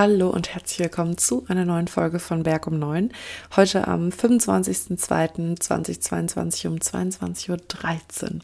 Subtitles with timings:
[0.00, 3.10] Hallo und herzlich willkommen zu einer neuen Folge von Berg um 9.
[3.56, 8.38] Heute am 25.02.2022 um 22.13 Uhr.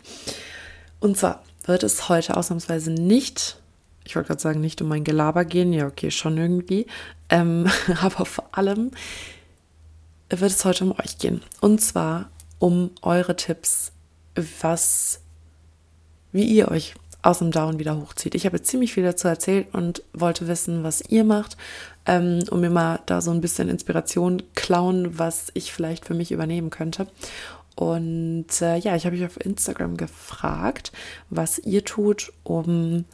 [0.99, 3.61] Und zwar wird es heute ausnahmsweise nicht,
[4.03, 6.89] ich wollte gerade sagen, nicht um mein Gelaber gehen, ja, okay, schon irgendwie,
[7.29, 8.91] ähm, aber vor allem
[10.31, 11.41] wird es heute um euch gehen.
[11.61, 13.93] Und zwar um eure Tipps,
[14.61, 15.21] was,
[16.33, 18.35] wie ihr euch aus dem Down wieder hochzieht.
[18.35, 21.57] Ich habe ziemlich viel dazu erzählt und wollte wissen, was ihr macht,
[22.05, 26.33] ähm, um mir mal da so ein bisschen Inspiration klauen, was ich vielleicht für mich
[26.33, 27.07] übernehmen könnte.
[27.77, 30.93] Und äh, ja, ich habe euch auf Instagram gefragt,
[31.31, 33.07] was ihr tut, um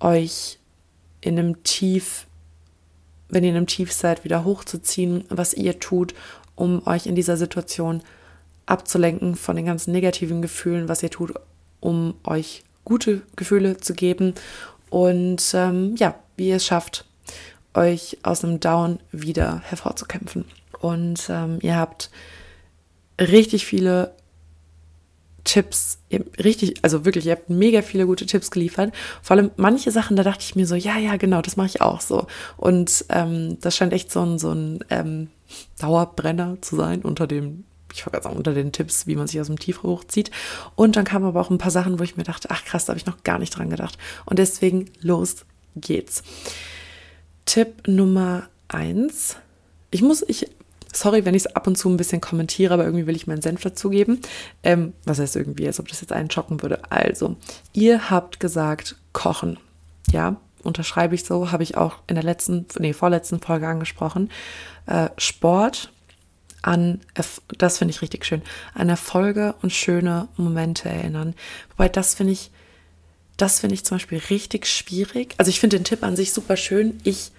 [0.00, 0.58] euch
[1.20, 2.26] in einem Tief,
[3.28, 6.14] wenn ihr in einem Tief seid, wieder hochzuziehen, was ihr tut,
[6.56, 8.02] um euch in dieser Situation
[8.64, 11.34] abzulenken von den ganzen negativen Gefühlen, was ihr tut,
[11.80, 14.34] um euch gute Gefühle zu geben
[14.90, 17.04] und ähm, ja, wie ihr es schafft,
[17.74, 20.44] euch aus einem Down wieder hervorzukämpfen.
[20.80, 22.10] Und ähm, ihr habt
[23.20, 24.14] richtig viele
[25.44, 25.98] Tipps,
[26.38, 28.94] richtig, also wirklich, ihr habt mega viele gute Tipps geliefert.
[29.22, 31.80] Vor allem manche Sachen, da dachte ich mir so, ja, ja, genau, das mache ich
[31.80, 32.26] auch so.
[32.56, 35.28] Und ähm, das scheint echt so ein, so ein ähm,
[35.80, 39.46] Dauerbrenner zu sein unter dem ich wollte sagen, unter den Tipps, wie man sich aus
[39.46, 40.30] dem Tief hochzieht.
[40.74, 42.90] Und dann kamen aber auch ein paar Sachen, wo ich mir dachte, ach krass, da
[42.90, 43.98] habe ich noch gar nicht dran gedacht.
[44.24, 46.22] Und deswegen, los geht's.
[47.46, 49.36] Tipp Nummer eins.
[49.90, 50.50] Ich muss, ich,
[50.92, 53.42] sorry, wenn ich es ab und zu ein bisschen kommentiere, aber irgendwie will ich meinen
[53.42, 54.20] Senf dazugeben.
[54.62, 56.90] Ähm, was heißt irgendwie, als ob das jetzt einen schocken würde.
[56.90, 57.36] Also,
[57.72, 59.58] ihr habt gesagt, kochen.
[60.10, 64.30] Ja, unterschreibe ich so, habe ich auch in der letzten, nee, vorletzten Folge angesprochen.
[64.86, 65.90] Äh, Sport
[66.62, 67.00] an,
[67.58, 68.42] das finde ich richtig schön,
[68.74, 71.34] an Erfolge und schöne Momente erinnern.
[71.70, 72.50] Wobei das finde ich,
[73.36, 75.34] das finde ich zum Beispiel richtig schwierig.
[75.38, 76.98] Also ich finde den Tipp an sich super schön.
[77.04, 77.30] Ich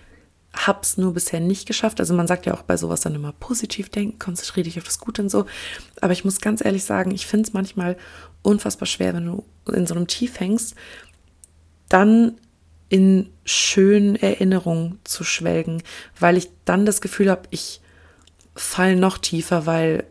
[0.54, 2.00] habe es nur bisher nicht geschafft.
[2.00, 5.00] Also man sagt ja auch bei sowas dann immer positiv denken, konzentriere dich auf das
[5.00, 5.46] Gute und so.
[6.02, 7.98] Aber ich muss ganz ehrlich sagen, ich finde es manchmal
[8.42, 10.76] unfassbar schwer, wenn du in so einem Tief hängst,
[11.90, 12.38] dann
[12.88, 15.84] in schönen Erinnerungen zu schwelgen,
[16.20, 17.82] weil ich dann das Gefühl habe, ich
[18.60, 20.04] fall noch tiefer, weil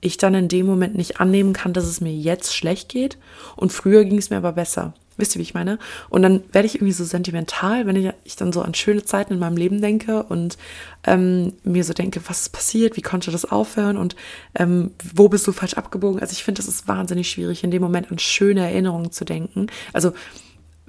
[0.00, 3.18] ich dann in dem Moment nicht annehmen kann, dass es mir jetzt schlecht geht
[3.56, 4.94] und früher ging es mir aber besser.
[5.18, 5.78] Wisst ihr, wie ich meine?
[6.08, 9.34] Und dann werde ich irgendwie so sentimental, wenn ich, ich dann so an schöne Zeiten
[9.34, 10.56] in meinem Leben denke und
[11.04, 14.16] ähm, mir so denke, was ist passiert, wie konnte das aufhören und
[14.54, 16.20] ähm, wo bist du falsch abgebogen?
[16.20, 19.66] Also ich finde, das ist wahnsinnig schwierig, in dem Moment an schöne Erinnerungen zu denken.
[19.92, 20.12] Also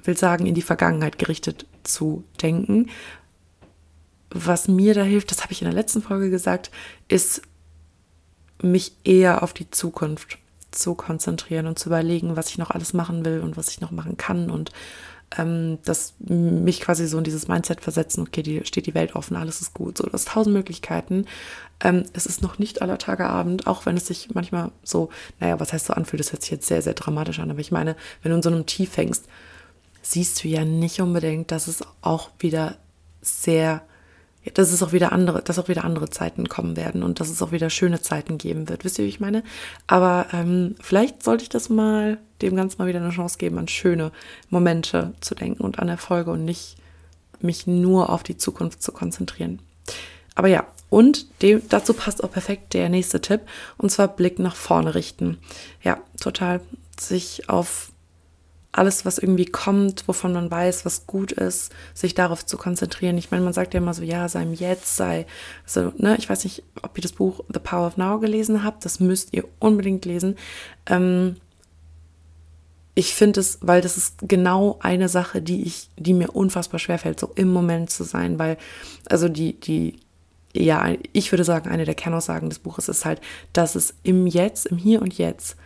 [0.02, 2.88] will sagen, in die Vergangenheit gerichtet zu denken,
[4.34, 6.70] was mir da hilft, das habe ich in der letzten Folge gesagt,
[7.08, 7.42] ist
[8.62, 10.38] mich eher auf die Zukunft
[10.70, 13.90] zu konzentrieren und zu überlegen, was ich noch alles machen will und was ich noch
[13.90, 14.72] machen kann und
[15.36, 19.36] ähm, das mich quasi so in dieses Mindset versetzen, okay, die steht die Welt offen,
[19.36, 21.26] alles ist gut, so, du hast tausend Möglichkeiten.
[21.80, 25.10] Ähm, es ist noch nicht aller Tage Abend, auch wenn es sich manchmal so,
[25.40, 27.72] naja, was heißt so anfühlt, das hört sich jetzt sehr, sehr dramatisch an, aber ich
[27.72, 29.26] meine, wenn du in so einem Tief hängst,
[30.02, 32.76] siehst du ja nicht unbedingt, dass es auch wieder
[33.20, 33.82] sehr
[34.54, 37.42] dass es auch wieder andere, dass auch wieder andere Zeiten kommen werden und dass es
[37.42, 38.84] auch wieder schöne Zeiten geben wird.
[38.84, 39.42] Wisst ihr, wie ich meine?
[39.86, 43.68] Aber ähm, vielleicht sollte ich das mal dem Ganzen mal wieder eine Chance geben, an
[43.68, 44.10] schöne
[44.50, 46.76] Momente zu denken und an Erfolge und nicht
[47.40, 49.60] mich nur auf die Zukunft zu konzentrieren.
[50.34, 53.42] Aber ja, und dem, dazu passt auch perfekt der nächste Tipp,
[53.78, 55.38] und zwar Blick nach vorne richten.
[55.82, 56.60] Ja, total
[56.98, 57.91] sich auf
[58.72, 63.18] alles, was irgendwie kommt, wovon man weiß, was gut ist, sich darauf zu konzentrieren.
[63.18, 65.26] Ich meine, man sagt ja immer so, ja, sei im Jetzt, sei
[65.66, 68.86] so, ne, ich weiß nicht, ob ihr das Buch The Power of Now gelesen habt,
[68.86, 70.36] das müsst ihr unbedingt lesen.
[70.86, 71.36] Ähm,
[72.94, 76.98] ich finde es, weil das ist genau eine Sache, die ich, die mir unfassbar schwer
[76.98, 78.56] fällt, so im Moment zu sein, weil,
[79.08, 80.00] also die, die,
[80.54, 83.20] ja, ich würde sagen, eine der Kernaussagen des Buches ist halt,
[83.52, 85.56] dass es im Jetzt, im Hier und Jetzt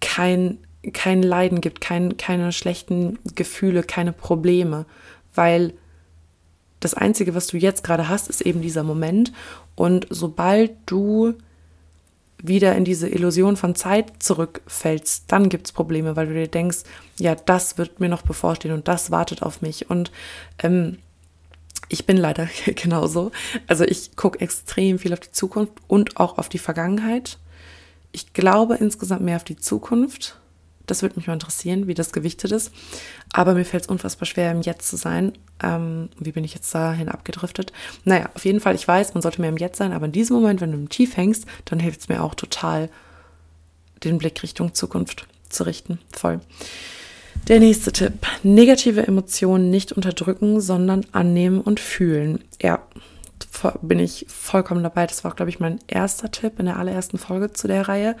[0.00, 0.58] kein
[0.92, 4.86] kein Leiden gibt, kein, keine schlechten Gefühle, keine Probleme,
[5.34, 5.74] weil
[6.80, 9.32] das Einzige, was du jetzt gerade hast, ist eben dieser Moment.
[9.74, 11.34] Und sobald du
[12.42, 16.78] wieder in diese Illusion von Zeit zurückfällst, dann gibt es Probleme, weil du dir denkst,
[17.18, 19.90] ja, das wird mir noch bevorstehen und das wartet auf mich.
[19.90, 20.10] Und
[20.62, 20.98] ähm,
[21.90, 23.30] ich bin leider genauso.
[23.66, 27.38] Also ich gucke extrem viel auf die Zukunft und auch auf die Vergangenheit.
[28.12, 30.40] Ich glaube insgesamt mehr auf die Zukunft
[30.90, 32.72] das würde mich mal interessieren, wie das gewichtet ist.
[33.32, 35.32] Aber mir fällt es unfassbar schwer, im Jetzt zu sein.
[35.62, 37.72] Ähm, wie bin ich jetzt dahin abgedriftet?
[38.04, 40.36] Naja, auf jeden Fall, ich weiß, man sollte mehr im Jetzt sein, aber in diesem
[40.36, 42.88] Moment, wenn du im Tief hängst, dann hilft es mir auch total,
[44.04, 45.98] den Blick Richtung Zukunft zu richten.
[46.12, 46.40] Voll.
[47.48, 48.26] Der nächste Tipp.
[48.42, 52.42] Negative Emotionen nicht unterdrücken, sondern annehmen und fühlen.
[52.60, 52.80] Ja,
[53.82, 55.06] bin ich vollkommen dabei.
[55.06, 58.16] Das war, glaube ich, mein erster Tipp in der allerersten Folge zu der Reihe.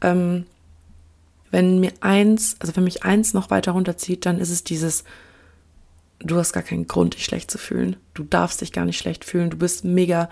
[0.00, 0.46] Ähm,
[1.50, 5.04] wenn mir eins, also wenn mich eins noch weiter runterzieht, dann ist es dieses,
[6.20, 7.96] du hast gar keinen Grund, dich schlecht zu fühlen.
[8.14, 9.50] Du darfst dich gar nicht schlecht fühlen.
[9.50, 10.28] Du bist mega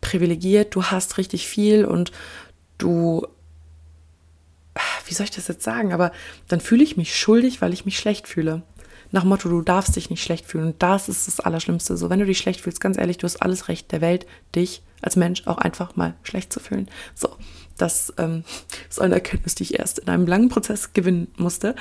[0.00, 2.10] privilegiert, du hast richtig viel und
[2.78, 3.26] du,
[5.06, 6.12] wie soll ich das jetzt sagen, aber
[6.48, 8.62] dann fühle ich mich schuldig, weil ich mich schlecht fühle.
[9.12, 10.66] Nach Motto, du darfst dich nicht schlecht fühlen.
[10.66, 11.96] Und das ist das Allerschlimmste.
[11.96, 14.24] So, wenn du dich schlecht fühlst, ganz ehrlich, du hast alles Recht der Welt,
[14.54, 16.88] dich als Mensch auch einfach mal schlecht zu fühlen.
[17.14, 17.30] So,
[17.76, 18.44] das ähm,
[18.88, 21.74] ist eine Erkenntnis, die ich erst in einem langen Prozess gewinnen musste.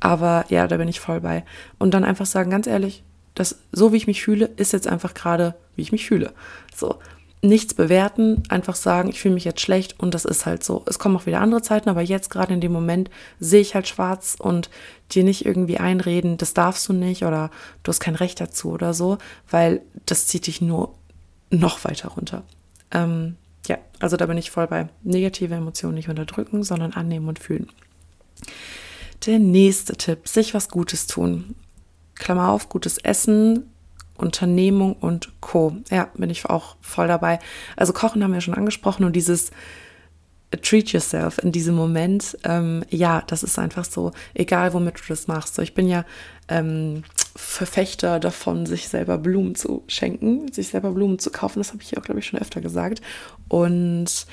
[0.00, 1.44] Aber ja, da bin ich voll bei.
[1.78, 3.02] Und dann einfach sagen, ganz ehrlich,
[3.34, 6.32] das, so wie ich mich fühle, ist jetzt einfach gerade, wie ich mich fühle.
[6.74, 6.98] So,
[7.42, 10.82] nichts bewerten, einfach sagen, ich fühle mich jetzt schlecht und das ist halt so.
[10.86, 13.88] Es kommen auch wieder andere Zeiten, aber jetzt gerade in dem Moment sehe ich halt
[13.88, 14.70] schwarz und
[15.12, 17.50] dir nicht irgendwie einreden, das darfst du nicht oder
[17.82, 19.18] du hast kein Recht dazu oder so,
[19.50, 20.94] weil das zieht dich nur
[21.50, 22.42] noch weiter runter.
[22.90, 23.36] Ähm,
[23.66, 27.68] ja, also da bin ich voll bei negative Emotionen nicht unterdrücken, sondern annehmen und fühlen.
[29.26, 31.56] Der nächste Tipp, sich was Gutes tun.
[32.14, 33.70] Klammer auf, gutes Essen,
[34.16, 35.76] Unternehmung und Co.
[35.90, 37.38] Ja, bin ich auch voll dabei.
[37.76, 39.50] Also Kochen haben wir schon angesprochen und dieses
[40.62, 45.26] treat yourself in diesem Moment, ähm, ja, das ist einfach so, egal womit du das
[45.26, 45.54] machst.
[45.54, 46.04] So, ich bin ja
[46.48, 47.02] ähm,
[47.36, 51.60] Verfechter davon, sich selber Blumen zu schenken, sich selber Blumen zu kaufen.
[51.60, 53.00] Das habe ich auch, glaube ich, schon öfter gesagt.
[53.48, 54.26] Und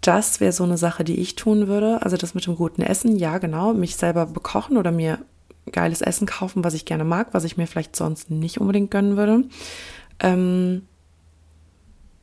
[0.00, 2.02] das wäre so eine Sache, die ich tun würde.
[2.02, 5.18] Also das mit dem guten Essen, ja, genau, mich selber bekochen oder mir
[5.72, 9.16] geiles Essen kaufen, was ich gerne mag, was ich mir vielleicht sonst nicht unbedingt gönnen
[9.16, 9.44] würde.
[10.20, 10.82] Ähm,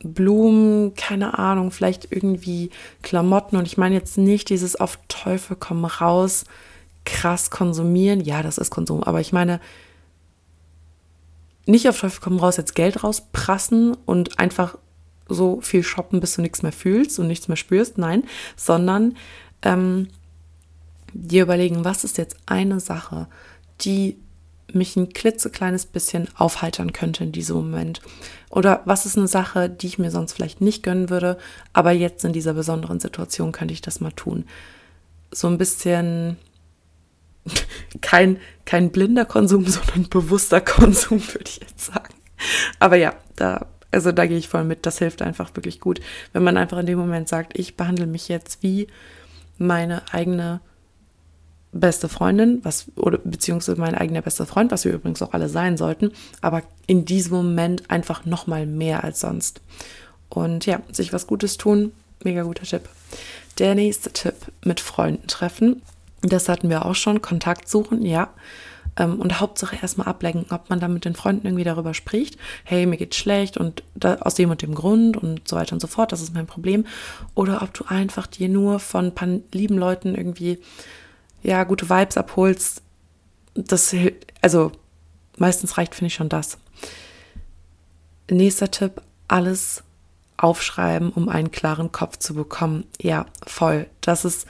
[0.04, 2.70] Blumen, keine Ahnung, vielleicht irgendwie
[3.02, 3.56] Klamotten.
[3.56, 6.44] Und ich meine jetzt nicht dieses auf Teufel komm raus,
[7.04, 8.20] krass konsumieren.
[8.20, 9.02] Ja, das ist Konsum.
[9.02, 9.60] Aber ich meine,
[11.66, 14.76] nicht auf Teufel komm raus, jetzt Geld rausprassen und einfach
[15.28, 17.98] so viel shoppen, bis du nichts mehr fühlst und nichts mehr spürst.
[17.98, 18.24] Nein,
[18.56, 19.16] sondern
[19.62, 20.08] ähm,
[21.12, 23.28] dir überlegen, was ist jetzt eine Sache,
[23.80, 24.18] die
[24.72, 28.00] mich ein klitzekleines bisschen aufheitern könnte in diesem Moment.
[28.50, 31.38] Oder was ist eine Sache, die ich mir sonst vielleicht nicht gönnen würde,
[31.72, 34.44] aber jetzt in dieser besonderen Situation könnte ich das mal tun.
[35.30, 36.38] So ein bisschen
[38.00, 42.14] kein, kein blinder Konsum, sondern bewusster Konsum, würde ich jetzt sagen.
[42.78, 44.86] Aber ja, da, also da gehe ich voll mit.
[44.86, 46.00] Das hilft einfach wirklich gut,
[46.32, 48.88] wenn man einfach in dem Moment sagt, ich behandle mich jetzt wie
[49.58, 50.60] meine eigene
[51.72, 55.76] beste Freundin, was, oder beziehungsweise mein eigener bester Freund, was wir übrigens auch alle sein
[55.76, 56.12] sollten,
[56.42, 59.62] aber in diesem Moment einfach nochmal mehr als sonst.
[60.28, 61.92] Und ja, sich was Gutes tun,
[62.22, 62.88] mega guter Tipp.
[63.58, 64.34] Der nächste Tipp,
[64.64, 65.82] mit Freunden treffen.
[66.22, 68.30] Das hatten wir auch schon, Kontakt suchen, ja.
[68.96, 72.86] Ähm, und Hauptsache erstmal ablenken, ob man da mit den Freunden irgendwie darüber spricht, hey,
[72.86, 75.86] mir geht's schlecht und da, aus dem und dem Grund und so weiter und so
[75.86, 76.86] fort, das ist mein Problem.
[77.34, 80.58] Oder ob du einfach dir nur von ein paar lieben Leuten irgendwie
[81.42, 82.82] ja, gute Vibes abholst,
[83.54, 83.94] das,
[84.40, 84.72] also
[85.38, 86.58] meistens reicht, finde ich schon das.
[88.30, 89.82] Nächster Tipp, alles
[90.36, 92.84] aufschreiben, um einen klaren Kopf zu bekommen.
[93.00, 93.86] Ja, voll.
[94.00, 94.46] Das ist,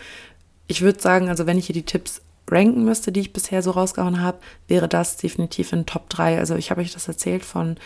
[0.72, 3.72] ich würde sagen, also wenn ich hier die Tipps ranken müsste, die ich bisher so
[3.72, 4.38] rausgehauen habe,
[4.68, 6.38] wäre das definitiv in Top 3.
[6.38, 7.76] Also ich habe euch das erzählt von,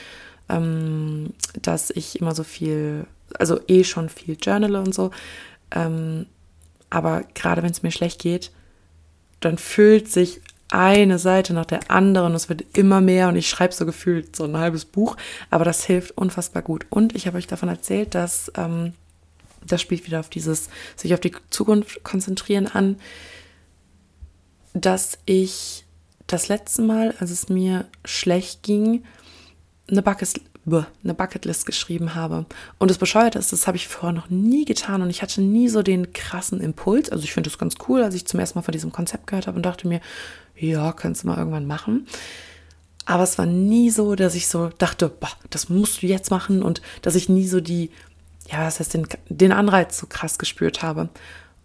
[0.49, 3.07] ähm, dass ich immer so viel,
[3.39, 5.11] also eh schon viel journale und so.
[5.73, 6.27] Ähm,
[6.89, 8.53] aber gerade wenn es mir schlecht geht,
[9.41, 13.75] dann füllt sich eine Seite nach der anderen es wird immer mehr und ich schreibe
[13.75, 15.17] so gefühlt so ein halbes Buch,
[15.51, 16.87] aber das hilft unfassbar gut.
[16.91, 18.93] Und ich habe euch davon erzählt, dass ähm,
[19.67, 22.97] das spielt wieder auf dieses sich auf die Zukunft konzentrieren an,
[24.75, 25.85] dass ich
[26.27, 29.05] das letzte Mal, als es mir schlecht ging,
[29.89, 32.47] eine Bucket, eine Bucketlist geschrieben habe.
[32.79, 35.69] Und das Bescheuerte ist, das habe ich vorher noch nie getan und ich hatte nie
[35.69, 37.11] so den krassen Impuls.
[37.11, 39.47] Also ich finde das ganz cool, als ich zum ersten Mal von diesem Konzept gehört
[39.47, 40.01] habe und dachte mir,
[40.57, 42.07] ja, kannst du mal irgendwann machen.
[43.05, 46.63] Aber es war nie so, dass ich so dachte, boah, das musst du jetzt machen
[46.63, 47.91] und dass ich nie so die,
[48.51, 51.09] ja, was heißt, den, den Anreiz so krass gespürt habe.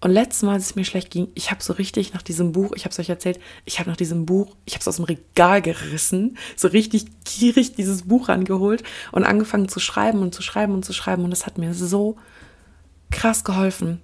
[0.04, 2.72] Und letztes Mal, als es mir schlecht ging, ich habe so richtig nach diesem Buch,
[2.76, 5.06] ich habe es euch erzählt, ich habe nach diesem Buch, ich habe es aus dem
[5.06, 10.74] Regal gerissen, so richtig gierig dieses Buch angeholt und angefangen zu schreiben und zu schreiben
[10.74, 11.24] und zu schreiben.
[11.24, 12.18] Und das hat mir so
[13.12, 14.02] krass geholfen.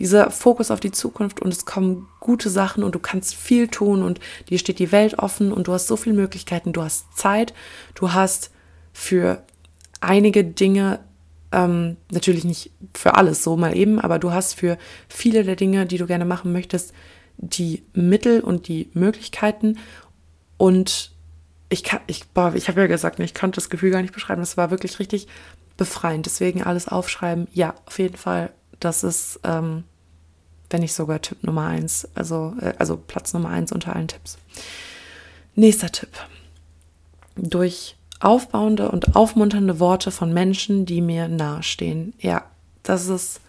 [0.00, 4.02] Dieser Fokus auf die Zukunft und es kommen gute Sachen und du kannst viel tun
[4.02, 4.18] und
[4.50, 7.54] dir steht die Welt offen und du hast so viele Möglichkeiten, du hast Zeit,
[7.94, 8.50] du hast
[8.92, 9.44] für
[10.00, 10.98] einige Dinge
[11.52, 15.86] ähm, natürlich nicht für alles so mal eben, aber du hast für viele der Dinge,
[15.86, 16.92] die du gerne machen möchtest,
[17.38, 19.78] die Mittel und die Möglichkeiten
[20.56, 21.12] und
[21.68, 24.40] ich kann, ich, boah, ich habe ja gesagt, ich konnte das Gefühl gar nicht beschreiben.
[24.40, 25.26] Das war wirklich richtig
[25.76, 26.26] befreiend.
[26.26, 27.48] Deswegen alles aufschreiben.
[27.52, 28.50] Ja, auf jeden Fall.
[28.78, 29.84] Das ist, ähm,
[30.70, 32.08] wenn nicht sogar Tipp Nummer eins.
[32.14, 34.38] Also, äh, also Platz Nummer eins unter allen Tipps.
[35.54, 36.10] Nächster Tipp.
[37.34, 42.14] Durch aufbauende und aufmunternde Worte von Menschen, die mir nahestehen.
[42.18, 42.44] Ja,
[42.82, 43.40] das ist,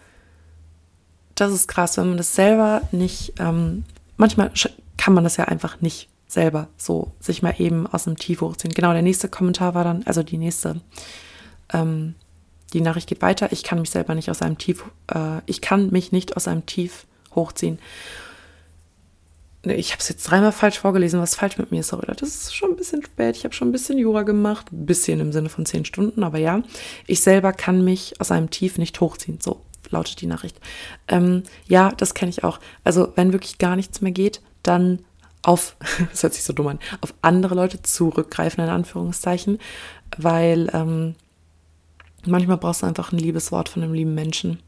[1.34, 3.84] das ist krass, wenn man das selber nicht, ähm,
[4.16, 4.50] manchmal
[4.96, 8.74] kann man das ja einfach nicht selber so sich mal eben aus dem Tief hochziehen.
[8.74, 10.80] Genau, der nächste Kommentar war dann, also die nächste,
[11.72, 12.14] ähm,
[12.74, 13.50] die Nachricht geht weiter.
[13.50, 16.66] Ich kann mich selber nicht aus einem Tief, äh, ich kann mich nicht aus einem
[16.66, 17.78] Tief hochziehen.
[19.64, 21.88] Ich habe es jetzt dreimal falsch vorgelesen, was falsch mit mir ist.
[21.88, 23.36] Sorry, das ist schon ein bisschen spät.
[23.36, 24.72] Ich habe schon ein bisschen Jura gemacht.
[24.72, 26.62] Ein bisschen im Sinne von zehn Stunden, aber ja.
[27.06, 29.40] Ich selber kann mich aus einem Tief nicht hochziehen.
[29.40, 29.60] So
[29.90, 30.60] lautet die Nachricht.
[31.08, 32.60] Ähm, ja, das kenne ich auch.
[32.84, 35.00] Also, wenn wirklich gar nichts mehr geht, dann
[35.42, 35.76] auf,
[36.10, 39.58] das hört sich so dumm an, auf andere Leute zurückgreifen, in Anführungszeichen,
[40.16, 41.14] weil ähm,
[42.26, 44.60] manchmal brauchst du einfach ein liebes Wort von einem lieben Menschen,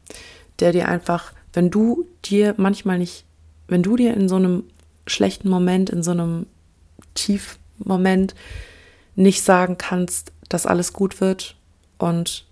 [0.59, 3.25] der dir einfach, wenn du dir manchmal nicht,
[3.67, 4.63] wenn du dir in so einem
[5.07, 6.45] schlechten Moment, in so einem
[7.13, 8.35] Tiefmoment
[9.15, 11.55] nicht sagen kannst, dass alles gut wird
[11.97, 12.45] und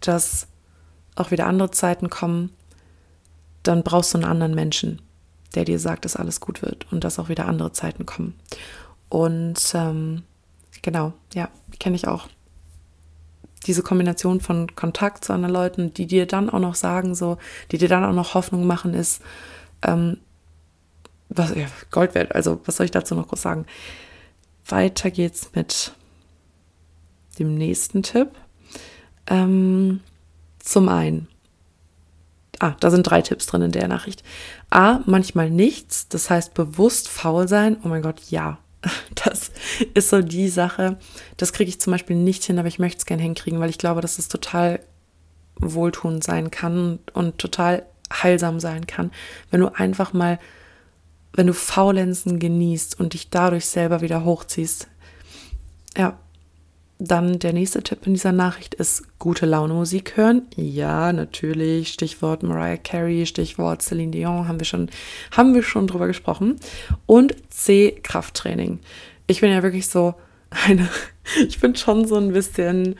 [0.00, 0.46] dass
[1.14, 2.50] auch wieder andere Zeiten kommen,
[3.62, 5.02] dann brauchst du einen anderen Menschen
[5.54, 8.34] der dir sagt, dass alles gut wird und dass auch wieder andere Zeiten kommen.
[9.08, 10.22] Und ähm,
[10.82, 11.48] genau, ja,
[11.78, 12.28] kenne ich auch.
[13.66, 17.38] Diese Kombination von Kontakt zu anderen Leuten, die dir dann auch noch sagen, so,
[17.72, 19.22] die dir dann auch noch Hoffnung machen, ist
[19.82, 20.18] ähm,
[21.28, 22.34] was, ja, Gold wert.
[22.34, 23.66] Also, was soll ich dazu noch groß sagen?
[24.66, 25.92] Weiter geht's mit
[27.38, 28.30] dem nächsten Tipp.
[29.26, 30.00] Ähm,
[30.58, 31.28] zum einen,
[32.60, 34.24] Ah, da sind drei Tipps drin in der Nachricht.
[34.70, 37.76] A, manchmal nichts, das heißt bewusst faul sein.
[37.84, 38.58] Oh mein Gott, ja.
[39.14, 39.50] Das
[39.94, 40.98] ist so die Sache.
[41.36, 43.78] Das kriege ich zum Beispiel nicht hin, aber ich möchte es gerne hinkriegen, weil ich
[43.78, 44.80] glaube, dass es total
[45.56, 49.10] wohltuend sein kann und total heilsam sein kann,
[49.50, 50.38] wenn du einfach mal,
[51.32, 54.88] wenn du Faulenzen genießt und dich dadurch selber wieder hochziehst.
[55.96, 56.18] Ja,
[56.98, 60.42] dann der nächste Tipp in dieser Nachricht ist gute Laune Musik hören.
[60.56, 61.90] Ja, natürlich.
[61.90, 64.90] Stichwort Mariah Carey, Stichwort Celine Dion haben wir schon,
[65.30, 66.56] haben wir schon drüber gesprochen.
[67.06, 68.80] Und C, Krafttraining.
[69.28, 70.14] Ich bin ja wirklich so
[70.50, 70.88] eine,
[71.46, 72.96] ich bin schon so ein bisschen,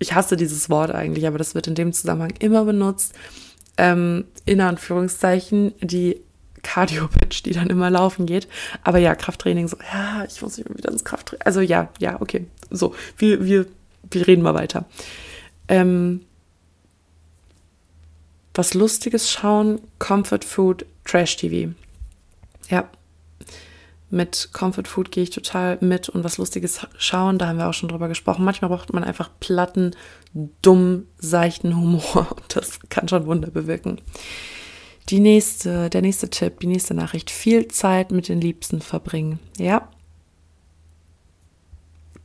[0.00, 3.14] ich hasse dieses Wort eigentlich, aber das wird in dem Zusammenhang immer benutzt.
[3.78, 6.22] Ähm, in Anführungszeichen, die
[6.66, 8.48] Cardio-Pitch, die dann immer laufen geht.
[8.82, 11.42] Aber ja, Krafttraining, so, ja, ich muss wieder ins Krafttraining.
[11.44, 12.46] Also ja, ja, okay.
[12.70, 13.66] So, wir, wir,
[14.10, 14.84] wir reden mal weiter.
[15.68, 16.22] Ähm,
[18.52, 21.72] was Lustiges schauen, Comfort Food, Trash TV.
[22.68, 22.90] Ja,
[24.10, 27.74] mit Comfort Food gehe ich total mit und was Lustiges schauen, da haben wir auch
[27.74, 28.44] schon drüber gesprochen.
[28.44, 29.94] Manchmal braucht man einfach platten,
[30.62, 34.00] dumm, seichten Humor und das kann schon Wunder bewirken.
[35.08, 37.30] Die nächste, der nächste Tipp, die nächste Nachricht.
[37.30, 39.38] Viel Zeit mit den Liebsten verbringen.
[39.56, 39.88] Ja.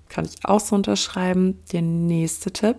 [0.09, 1.59] Kann ich auch so unterschreiben.
[1.71, 2.77] Der nächste Tipp.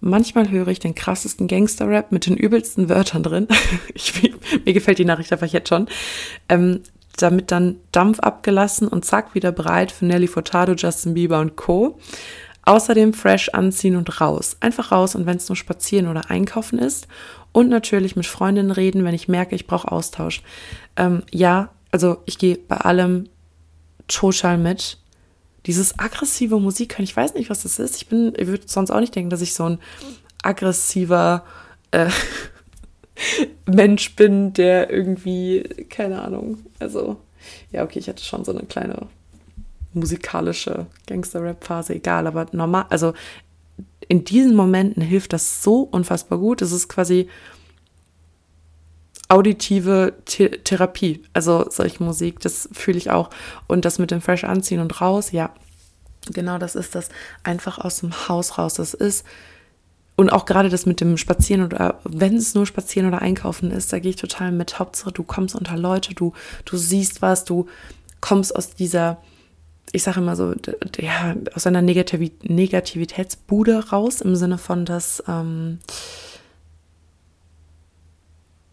[0.00, 3.48] Manchmal höre ich den krassesten Gangster-Rap mit den übelsten Wörtern drin.
[3.94, 4.12] ich,
[4.64, 5.88] mir gefällt die Nachricht einfach jetzt schon.
[6.48, 6.82] Ähm,
[7.16, 11.98] damit dann Dampf abgelassen und zack, wieder bereit für Nelly Furtado, Justin Bieber und Co.
[12.68, 14.58] Außerdem fresh anziehen und raus.
[14.60, 17.08] Einfach raus und wenn es nur spazieren oder einkaufen ist
[17.50, 20.42] und natürlich mit Freundinnen reden, wenn ich merke, ich brauche Austausch.
[20.94, 23.30] Ähm, ja, also ich gehe bei allem
[24.06, 24.98] total mit.
[25.64, 27.96] Dieses aggressive Musik hören, ich weiß nicht, was das ist.
[27.96, 29.78] Ich bin, ich würde sonst auch nicht denken, dass ich so ein
[30.42, 31.46] aggressiver
[31.92, 32.10] äh,
[33.64, 37.16] Mensch bin, der irgendwie, keine Ahnung, also
[37.72, 39.06] ja, okay, ich hatte schon so eine kleine
[39.98, 43.14] musikalische Gangster-Rap-Phase, egal, aber normal, also
[44.08, 46.62] in diesen Momenten hilft das so unfassbar gut.
[46.62, 47.28] Es ist quasi
[49.28, 51.22] auditive The Therapie.
[51.34, 53.30] Also solche Musik, das fühle ich auch.
[53.66, 55.50] Und das mit dem Fresh anziehen und raus, ja,
[56.32, 57.10] genau das ist das.
[57.42, 58.74] Einfach aus dem Haus raus.
[58.74, 59.26] Das ist.
[60.16, 63.92] Und auch gerade das mit dem Spazieren oder wenn es nur Spazieren oder Einkaufen ist,
[63.92, 64.78] da gehe ich total mit.
[64.80, 66.32] Hauptsache, du kommst unter Leute, du,
[66.64, 67.68] du siehst was, du
[68.20, 69.18] kommst aus dieser
[69.92, 70.54] ich sage immer so,
[70.98, 75.78] ja, aus einer Negativ Negativitätsbude raus, im Sinne von, dass ähm,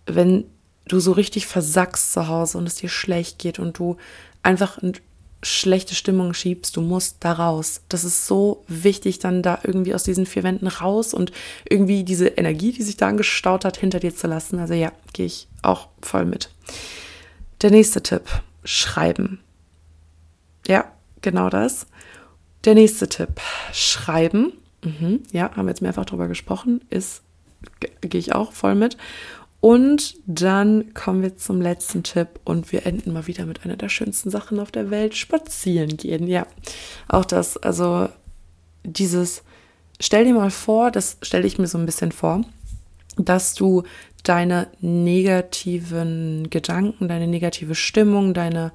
[0.05, 0.45] wenn
[0.87, 3.97] du so richtig versackst zu Hause und es dir schlecht geht und du
[4.43, 4.77] einfach
[5.41, 7.81] schlechte Stimmung schiebst, du musst da raus.
[7.89, 11.31] Das ist so wichtig, dann da irgendwie aus diesen vier Wänden raus und
[11.69, 14.59] irgendwie diese Energie, die sich da angestaut hat, hinter dir zu lassen.
[14.59, 16.49] Also ja, gehe ich auch voll mit.
[17.61, 18.23] Der nächste Tipp,
[18.63, 19.39] schreiben.
[20.67, 20.91] Ja,
[21.25, 21.87] genau das.
[22.63, 23.41] Der nächste Tipp,
[23.73, 24.53] schreiben.
[24.83, 27.23] Mhm, ja, haben wir jetzt mehrfach drüber gesprochen, ist,
[28.01, 28.95] gehe ich auch voll mit.
[29.59, 33.89] Und dann kommen wir zum letzten Tipp und wir enden mal wieder mit einer der
[33.89, 36.27] schönsten Sachen auf der Welt, spazieren gehen.
[36.27, 36.45] Ja,
[37.07, 38.07] auch das, also
[38.83, 39.43] dieses,
[39.99, 42.41] stell dir mal vor, das stelle ich mir so ein bisschen vor,
[43.17, 43.83] dass du
[44.21, 48.71] deine negativen Gedanken, deine negative Stimmung, deine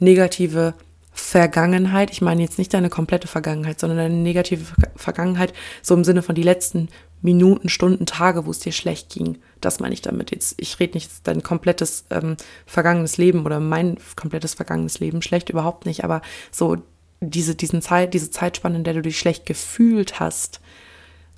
[0.00, 0.74] negative
[1.12, 4.64] Vergangenheit, ich meine jetzt nicht deine komplette Vergangenheit, sondern deine negative
[4.96, 5.52] Vergangenheit,
[5.82, 6.88] so im Sinne von die letzten
[7.20, 9.38] Minuten, Stunden, Tage, wo es dir schlecht ging.
[9.60, 10.54] Das meine ich damit jetzt.
[10.56, 15.86] Ich rede nicht dein komplettes ähm, vergangenes Leben oder mein komplettes vergangenes Leben schlecht, überhaupt
[15.86, 16.78] nicht, aber so
[17.20, 20.60] diese, diesen Zeit, diese Zeitspanne, in der du dich schlecht gefühlt hast,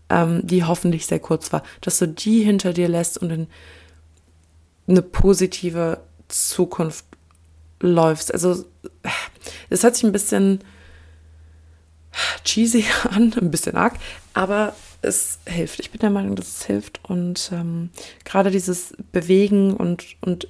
[0.08, 3.46] ähm, die hoffentlich sehr kurz war, dass du die hinter dir lässt und in
[4.86, 7.04] eine positive Zukunft
[7.80, 8.32] läufst.
[8.32, 8.64] Also
[9.70, 10.60] es hört sich ein bisschen
[12.44, 13.94] cheesy an, ein bisschen arg,
[14.32, 15.80] aber es hilft.
[15.80, 17.00] Ich bin der Meinung, dass es hilft.
[17.04, 17.90] Und ähm,
[18.24, 20.48] gerade dieses Bewegen und, und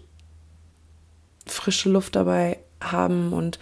[1.47, 3.59] frische Luft dabei haben und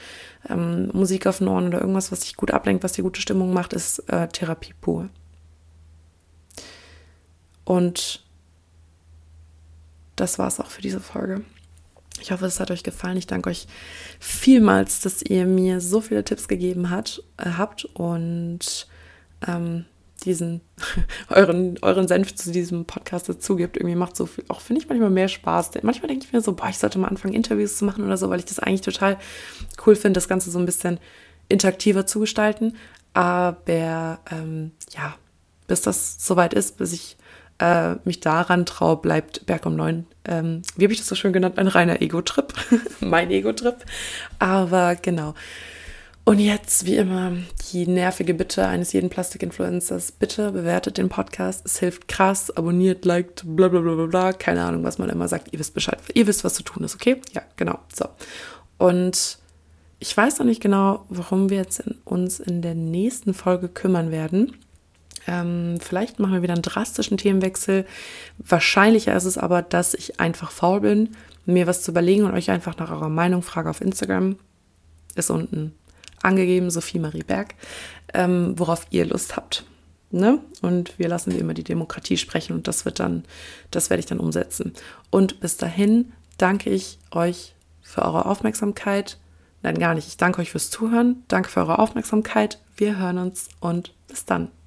[0.48, 3.52] ähm, Musik auf den Ohren oder irgendwas, was dich gut ablenkt, was dir gute Stimmung
[3.52, 5.08] macht, ist äh, Therapie pur.
[7.64, 8.24] Und
[10.16, 11.42] das war es auch für diese Folge.
[12.22, 13.16] Ich hoffe, es hat euch gefallen.
[13.16, 13.66] Ich danke euch
[14.20, 18.86] vielmals, dass ihr mir so viele Tipps gegeben hat, äh, habt und
[19.46, 19.84] ähm,
[20.24, 20.60] diesen
[21.28, 23.76] euren, euren Senf zu diesem Podcast dazu gibt.
[23.76, 25.72] Irgendwie macht so viel, auch finde ich manchmal mehr Spaß.
[25.82, 28.30] Manchmal denke ich mir so, boah, ich sollte mal anfangen, Interviews zu machen oder so,
[28.30, 29.18] weil ich das eigentlich total
[29.84, 31.00] cool finde, das Ganze so ein bisschen
[31.48, 32.76] interaktiver zu gestalten.
[33.14, 35.16] Aber ähm, ja,
[35.66, 37.16] bis das soweit ist, bis ich
[37.62, 40.06] äh, mich daran traue, bleibt Berg um neun.
[40.24, 41.58] Ähm, wie habe ich das so schön genannt?
[41.58, 42.52] Ein reiner Ego-Trip.
[43.00, 43.76] mein Ego-Trip.
[44.40, 45.34] Aber genau.
[46.24, 47.32] Und jetzt, wie immer,
[47.72, 50.12] die nervige Bitte eines jeden Plastik-Influencers.
[50.12, 51.64] Bitte bewertet den Podcast.
[51.64, 52.50] Es hilft krass.
[52.56, 54.32] Abonniert, liked, bla bla bla bla.
[54.32, 55.52] Keine Ahnung, was man immer sagt.
[55.52, 55.98] Ihr wisst Bescheid.
[56.14, 57.20] Ihr wisst, was zu tun ist, okay?
[57.32, 57.78] Ja, genau.
[57.94, 58.06] So.
[58.78, 59.38] Und
[60.00, 64.10] ich weiß noch nicht genau, warum wir jetzt in uns in der nächsten Folge kümmern
[64.10, 64.56] werden.
[65.26, 67.86] Ähm, vielleicht machen wir wieder einen drastischen Themenwechsel.
[68.38, 71.10] Wahrscheinlicher ist es aber, dass ich einfach faul bin,
[71.46, 74.36] mir was zu überlegen und euch einfach nach eurer Meinung frage auf Instagram.
[75.14, 75.74] Ist unten
[76.22, 77.54] angegeben, Sophie Marie Berg,
[78.14, 79.64] ähm, worauf ihr Lust habt.
[80.10, 80.38] Ne?
[80.60, 83.24] Und wir lassen wie immer die Demokratie sprechen und das wird dann,
[83.70, 84.72] das werde ich dann umsetzen.
[85.10, 89.18] Und bis dahin danke ich euch für eure Aufmerksamkeit.
[89.62, 90.08] Nein, gar nicht.
[90.08, 91.22] Ich danke euch fürs Zuhören.
[91.28, 92.60] Danke für eure Aufmerksamkeit.
[92.76, 94.52] Wir hören uns und bis dann.